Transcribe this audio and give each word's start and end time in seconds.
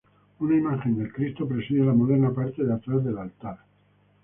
Una 0.45 0.55
imagen 0.59 0.95
del 0.99 1.11
Cristo 1.17 1.47
preside 1.47 1.85
la 1.85 1.93
moderna 1.93 2.33
parte 2.33 2.63
de 2.65 2.73
atrás 2.73 3.03
del 3.05 3.19
altar. 3.19 3.57